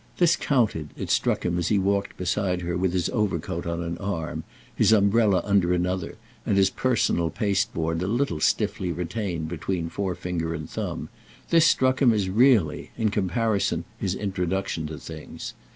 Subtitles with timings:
[0.17, 3.99] This counted, it struck him as he walked beside her with his overcoat on an
[3.99, 4.43] arm,
[4.75, 10.67] his umbrella under another and his personal pasteboard a little stiffly retained between forefinger and
[10.67, 11.09] thumb,
[11.51, 15.53] this struck him as really, in comparison his introduction to things.